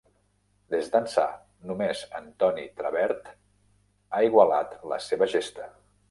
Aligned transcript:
Des 0.75 0.87
d'ençà, 0.93 1.25
només 1.71 1.99
en 2.19 2.31
Tony 2.43 2.65
Trabert 2.79 3.29
ha 4.19 4.23
igualat 4.29 4.73
la 4.93 4.99
seva 5.09 5.29
gesta. 5.35 5.69